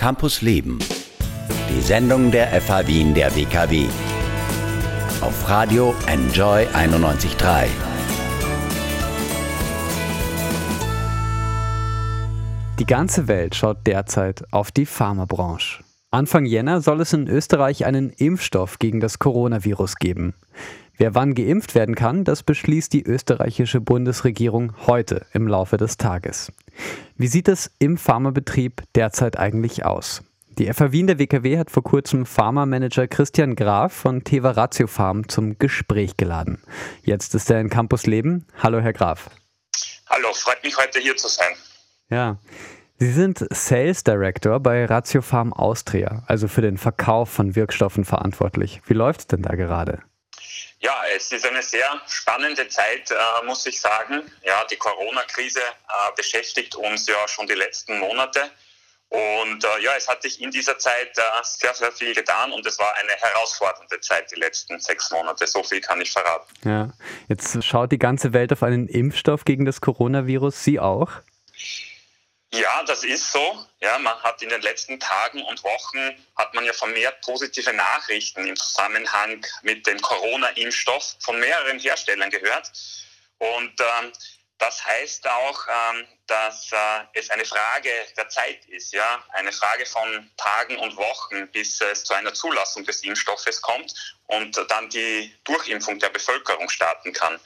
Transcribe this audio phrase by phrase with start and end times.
[0.00, 0.78] Campus Leben.
[1.68, 3.84] Die Sendung der FH Wien der WKW.
[5.20, 7.66] Auf Radio Enjoy 91.3.
[12.78, 15.84] Die ganze Welt schaut derzeit auf die Pharmabranche.
[16.10, 20.32] Anfang Jänner soll es in Österreich einen Impfstoff gegen das Coronavirus geben.
[21.00, 26.52] Wer wann geimpft werden kann, das beschließt die österreichische Bundesregierung heute im Laufe des Tages.
[27.16, 30.22] Wie sieht es im Pharmabetrieb derzeit eigentlich aus?
[30.58, 35.26] Die FA Wien der WKW hat vor kurzem Pharma-Manager Christian Graf von Teva Ratio Farm
[35.26, 36.60] zum Gespräch geladen.
[37.02, 38.44] Jetzt ist er in Campus Leben.
[38.62, 39.30] Hallo, Herr Graf.
[40.06, 41.54] Hallo, freut mich heute hier zu sein.
[42.10, 42.36] Ja.
[42.98, 48.82] Sie sind Sales Director bei Ratio Farm Austria, also für den Verkauf von Wirkstoffen verantwortlich.
[48.84, 50.02] Wie läuft es denn da gerade?
[50.82, 54.22] Ja, es ist eine sehr spannende Zeit, äh, muss ich sagen.
[54.42, 58.50] Ja, die Corona-Krise äh, beschäftigt uns ja schon die letzten Monate.
[59.10, 62.64] Und äh, ja, es hat sich in dieser Zeit äh, sehr, sehr viel getan und
[62.64, 65.46] es war eine herausfordernde Zeit, die letzten sechs Monate.
[65.46, 66.46] So viel kann ich verraten.
[66.64, 66.90] Ja,
[67.28, 70.64] jetzt schaut die ganze Welt auf einen Impfstoff gegen das Coronavirus.
[70.64, 71.10] Sie auch?
[72.52, 73.64] Ja, das ist so.
[73.80, 78.44] Ja, man hat in den letzten Tagen und Wochen hat man ja vermehrt positive Nachrichten
[78.44, 82.72] im Zusammenhang mit dem Corona-Impfstoff von mehreren Herstellern gehört.
[83.38, 84.12] Und ähm,
[84.58, 89.86] das heißt auch, ähm, dass äh, es eine Frage der Zeit ist, ja, eine Frage
[89.86, 93.94] von Tagen und Wochen, bis es zu einer Zulassung des Impfstoffes kommt
[94.26, 97.40] und dann die Durchimpfung der Bevölkerung starten kann.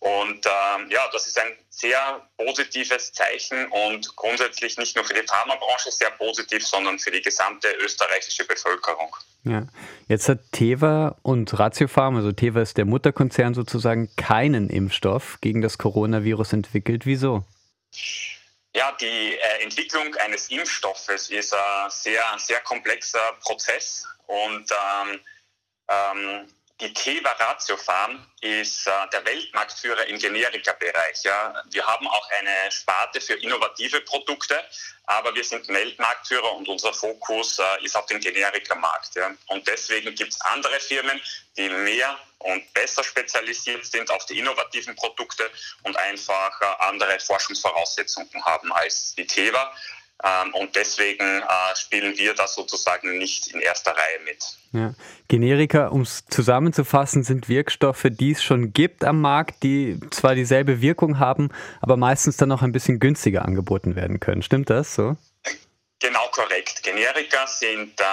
[0.00, 5.26] Und ähm, ja, das ist ein sehr positives Zeichen und grundsätzlich nicht nur für die
[5.26, 9.16] Pharmabranche sehr positiv, sondern für die gesamte österreichische Bevölkerung.
[9.44, 9.66] Ja,
[10.08, 15.78] jetzt hat Teva und Ratiopharm, also Teva ist der Mutterkonzern sozusagen, keinen Impfstoff gegen das
[15.78, 17.06] Coronavirus entwickelt.
[17.06, 17.44] Wieso?
[18.74, 25.20] Ja, die äh, Entwicklung eines Impfstoffes ist ein sehr, sehr komplexer Prozess und ähm,
[25.88, 26.48] ähm,
[26.80, 31.22] die Teva Ratio Farm ist äh, der Weltmarktführer im Generika-Bereich.
[31.22, 31.62] Ja.
[31.70, 34.60] Wir haben auch eine Sparte für innovative Produkte,
[35.04, 39.14] aber wir sind Weltmarktführer und unser Fokus äh, ist auf dem Generika-Markt.
[39.14, 39.30] Ja.
[39.48, 41.20] Und deswegen gibt es andere Firmen,
[41.56, 45.48] die mehr und besser spezialisiert sind auf die innovativen Produkte
[45.84, 49.72] und einfach äh, andere Forschungsvoraussetzungen haben als die Teva.
[50.24, 54.56] Ähm, und deswegen äh, spielen wir da sozusagen nicht in erster Reihe mit.
[54.72, 54.94] Ja.
[55.28, 60.80] Generika, um es zusammenzufassen, sind Wirkstoffe, die es schon gibt am Markt, die zwar dieselbe
[60.80, 61.50] Wirkung haben,
[61.82, 64.42] aber meistens dann auch ein bisschen günstiger angeboten werden können.
[64.42, 65.16] Stimmt das so?
[66.00, 66.82] Genau korrekt.
[66.82, 68.04] Generika sind äh,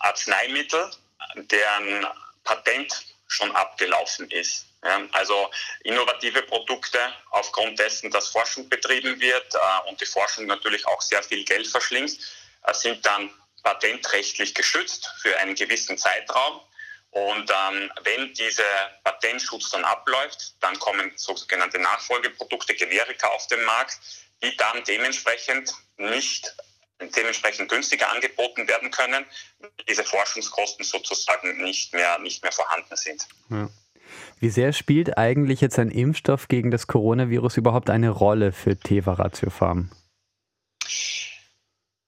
[0.00, 0.90] Arzneimittel,
[1.36, 2.06] deren
[2.44, 4.66] Patent schon abgelaufen ist.
[5.12, 5.48] Also
[5.84, 6.98] innovative Produkte
[7.30, 11.68] aufgrund dessen, dass Forschung betrieben wird äh, und die Forschung natürlich auch sehr viel Geld
[11.68, 12.18] verschlingt,
[12.64, 13.30] äh, sind dann
[13.62, 16.60] patentrechtlich geschützt für einen gewissen Zeitraum.
[17.10, 18.64] Und ähm, wenn dieser
[19.04, 23.98] Patentschutz dann abläuft, dann kommen sogenannte Nachfolgeprodukte, Generika auf den Markt,
[24.42, 26.52] die dann dementsprechend nicht
[27.16, 29.26] dementsprechend günstiger angeboten werden können,
[29.88, 33.26] diese Forschungskosten sozusagen nicht mehr, nicht mehr vorhanden sind.
[33.50, 33.68] Ja.
[34.42, 39.12] Wie sehr spielt eigentlich jetzt ein Impfstoff gegen das Coronavirus überhaupt eine Rolle für Teva
[39.12, 39.52] Ratio?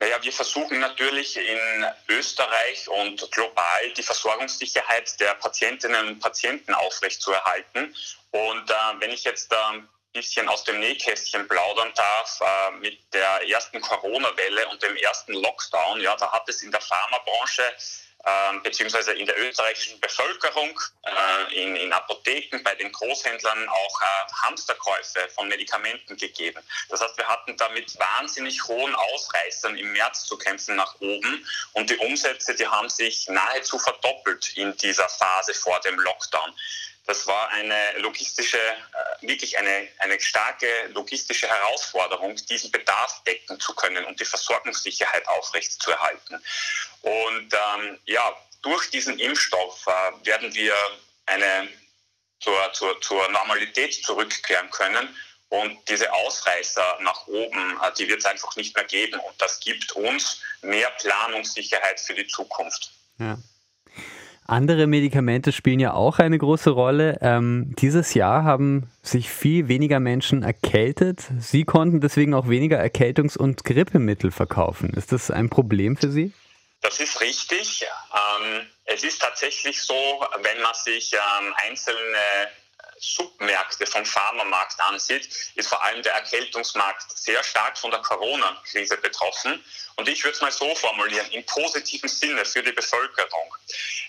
[0.00, 7.94] Naja, wir versuchen natürlich in Österreich und global die Versorgungssicherheit der Patientinnen und Patienten aufrechtzuerhalten.
[8.32, 12.98] Und äh, wenn ich jetzt ein äh, bisschen aus dem Nähkästchen plaudern darf, äh, mit
[13.14, 17.62] der ersten Corona-Welle und dem ersten Lockdown, ja, da hat es in der Pharmabranche
[18.26, 24.32] ähm, beziehungsweise in der österreichischen Bevölkerung, äh, in, in, Apotheken, bei den Großhändlern auch äh,
[24.42, 26.62] Hamsterkäufe von Medikamenten gegeben.
[26.88, 31.90] Das heißt, wir hatten damit wahnsinnig hohen Ausreißern im März zu kämpfen nach oben und
[31.90, 36.54] die Umsätze, die haben sich nahezu verdoppelt in dieser Phase vor dem Lockdown.
[37.06, 43.74] Das war eine logistische, äh, wirklich eine, eine starke logistische Herausforderung, diesen Bedarf decken zu
[43.74, 46.42] können und die Versorgungssicherheit aufrechtzuerhalten.
[47.02, 50.74] Und ähm, ja, durch diesen Impfstoff äh, werden wir
[51.26, 51.68] eine,
[52.40, 55.14] zur, zur, zur Normalität zurückkehren können.
[55.50, 59.20] Und diese Ausreißer nach oben, äh, die wird es einfach nicht mehr geben.
[59.20, 62.92] Und das gibt uns mehr Planungssicherheit für die Zukunft.
[63.18, 63.36] Ja.
[64.46, 67.18] Andere Medikamente spielen ja auch eine große Rolle.
[67.22, 71.22] Ähm, dieses Jahr haben sich viel weniger Menschen erkältet.
[71.38, 74.90] Sie konnten deswegen auch weniger Erkältungs- und Grippemittel verkaufen.
[74.90, 76.32] Ist das ein Problem für Sie?
[76.82, 77.86] Das ist richtig.
[78.12, 79.94] Ähm, es ist tatsächlich so,
[80.42, 81.98] wenn man sich ähm, einzelne
[83.04, 89.62] Submärkte vom Pharmamarkt ansieht, ist vor allem der Erkältungsmarkt sehr stark von der Corona-Krise betroffen.
[89.96, 93.54] Und ich würde es mal so formulieren, im positiven Sinne für die Bevölkerung.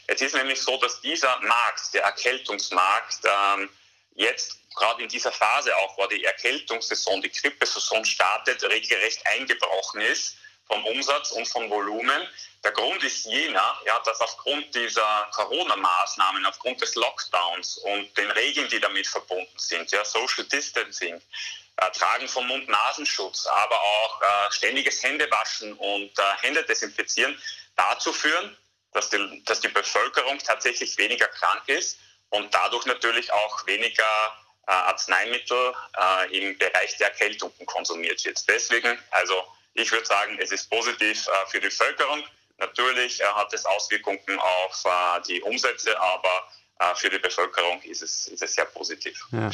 [0.07, 3.69] Es ist nämlich so, dass dieser Markt, der Erkältungsmarkt, ähm,
[4.15, 10.37] jetzt gerade in dieser Phase auch, wo die Erkältungssaison, die Grippesaison startet, regelrecht eingebrochen ist
[10.67, 12.27] vom Umsatz und vom Volumen.
[12.65, 18.67] Der Grund ist jener, ja, dass aufgrund dieser Corona-Maßnahmen, aufgrund des Lockdowns und den Regeln,
[18.69, 21.21] die damit verbunden sind, ja, Social Distancing,
[21.77, 27.39] äh, Tragen von Mund-Nasenschutz, aber auch äh, ständiges Händewaschen und äh, Hände desinfizieren,
[27.75, 28.57] dazu führen,
[28.93, 34.71] dass die, dass die Bevölkerung tatsächlich weniger krank ist und dadurch natürlich auch weniger äh,
[34.71, 38.43] Arzneimittel äh, im Bereich der Erkältungen konsumiert wird.
[38.49, 39.45] Deswegen, also
[39.75, 42.23] ich würde sagen, es ist positiv äh, für die Bevölkerung.
[42.57, 46.47] Natürlich äh, hat es Auswirkungen auf äh, die Umsätze, aber
[46.79, 49.25] äh, für die Bevölkerung ist es, ist es sehr positiv.
[49.31, 49.51] Ja.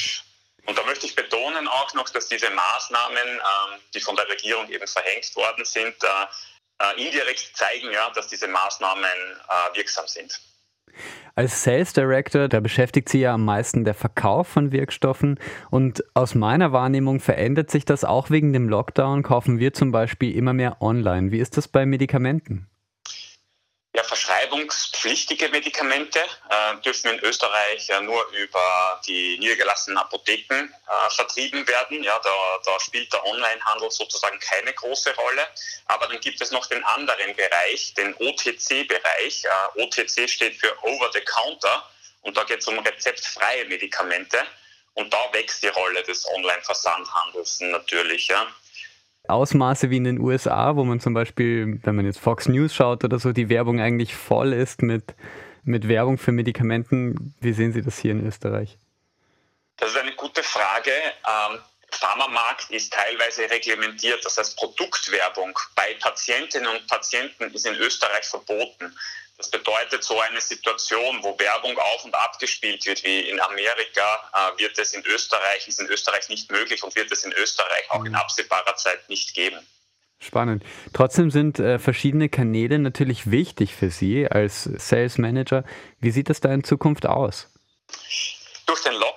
[0.68, 4.70] Und da möchte ich betonen auch noch, dass diese Maßnahmen, ähm, die von der Regierung
[4.70, 5.96] eben verhängt worden sind,
[6.98, 9.06] indirekt zeigen, ja, dass diese Maßnahmen
[9.76, 10.40] wirksam sind.
[11.36, 15.40] Als Sales Director, da beschäftigt Sie ja am meisten der Verkauf von Wirkstoffen
[15.70, 19.22] und aus meiner Wahrnehmung verändert sich das auch wegen dem Lockdown.
[19.22, 21.32] Kaufen wir zum Beispiel immer mehr online.
[21.32, 22.71] Wie ist das bei Medikamenten?
[24.52, 32.04] Verschreibungspflichtige Medikamente äh, dürfen in Österreich ja nur über die niedergelassenen Apotheken äh, vertrieben werden.
[32.04, 35.48] Ja, da, da spielt der Onlinehandel sozusagen keine große Rolle.
[35.86, 39.46] Aber dann gibt es noch den anderen Bereich, den OTC-Bereich.
[39.46, 41.90] Äh, OTC steht für Over the Counter
[42.22, 44.38] und da geht es um rezeptfreie Medikamente.
[44.96, 48.28] Und da wächst die Rolle des Online-Versandhandels natürlich.
[48.28, 48.48] Ja.
[49.28, 53.04] Ausmaße wie in den USA, wo man zum Beispiel, wenn man jetzt Fox News schaut
[53.04, 55.16] oder so, die Werbung eigentlich voll ist mit,
[55.64, 57.34] mit Werbung für Medikamenten.
[57.40, 58.78] Wie sehen Sie das hier in Österreich?
[59.78, 60.92] Das ist eine gute Frage.
[62.02, 64.26] Pharmamarkt ist teilweise reglementiert.
[64.26, 68.98] Das heißt, Produktwerbung bei Patientinnen und Patienten ist in Österreich verboten.
[69.38, 74.30] Das bedeutet, so eine Situation, wo Werbung auf und ab gespielt wird, wie in Amerika,
[74.34, 77.90] äh, wird es in Österreich, ist in Österreich nicht möglich und wird es in Österreich
[77.90, 78.18] auch in mhm.
[78.18, 79.60] absehbarer Zeit nicht geben.
[80.20, 80.64] Spannend.
[80.94, 85.64] Trotzdem sind äh, verschiedene Kanäle natürlich wichtig für Sie als Sales Manager.
[86.00, 87.48] Wie sieht das da in Zukunft aus?
[88.68, 89.11] Durch den Lockdown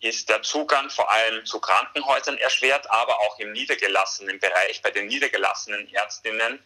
[0.00, 5.06] ist der Zugang vor allem zu Krankenhäusern erschwert, aber auch im niedergelassenen Bereich bei den
[5.06, 6.58] niedergelassenen Ärztinnen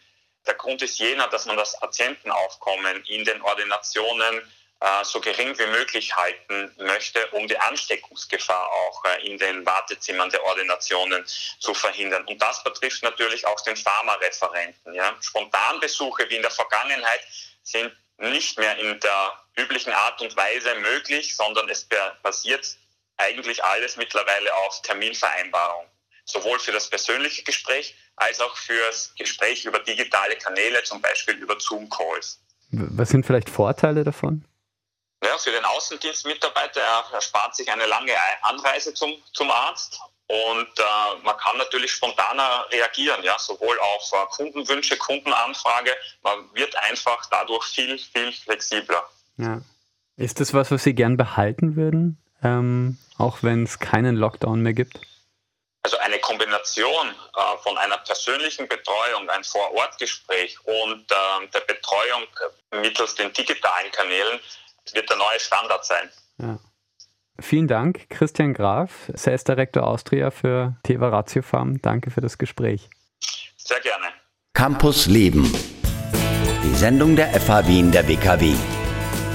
[0.48, 4.40] der Grund ist jener, dass man das Patientenaufkommen in den Ordinationen
[4.80, 10.30] äh, so gering wie möglich halten möchte, um die Ansteckungsgefahr auch äh, in den Wartezimmern
[10.30, 11.24] der Ordinationen
[11.58, 12.24] zu verhindern.
[12.26, 14.94] Und das betrifft natürlich auch den Pharmareferenten.
[14.94, 15.16] Ja.
[15.20, 17.20] Spontanbesuche wie in der Vergangenheit
[17.62, 21.86] sind nicht mehr in der üblichen Art und Weise möglich, sondern es
[22.22, 22.76] basiert
[23.18, 25.86] eigentlich alles mittlerweile auf Terminvereinbarung.
[26.24, 31.58] Sowohl für das persönliche Gespräch als auch fürs Gespräch über digitale Kanäle, zum Beispiel über
[31.58, 32.40] Zoom-Calls.
[32.70, 34.44] Was sind vielleicht Vorteile davon?
[35.24, 38.12] Ja, für den Außendienstmitarbeiter, er erspart sich eine lange
[38.42, 39.98] Anreise zum, zum Arzt
[40.28, 45.90] und äh, man kann natürlich spontaner reagieren, ja, sowohl auf äh, Kundenwünsche, Kundenanfrage.
[46.22, 49.08] Man wird einfach dadurch viel, viel flexibler.
[49.38, 49.62] Ja.
[50.16, 54.74] Ist das was, was Sie gern behalten würden, ähm, auch wenn es keinen Lockdown mehr
[54.74, 55.00] gibt?
[55.82, 62.26] Also eine Kombination äh, von einer persönlichen Betreuung, ein Vorortgespräch und äh, der Betreuung
[62.82, 64.40] mittels den digitalen Kanälen
[64.92, 66.10] wird der neue Standard sein.
[66.38, 66.58] Ja.
[67.40, 71.80] Vielen Dank, Christian Graf, Sales Director Austria für Teva Ratio Farm.
[71.80, 72.90] Danke für das Gespräch.
[73.56, 74.06] Sehr gerne.
[74.54, 75.44] Campus Leben.
[76.64, 78.54] Die Sendung der FH Wien der WKW.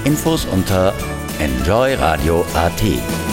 [0.04, 0.92] Infos unter
[1.38, 3.23] enjoyradio.at.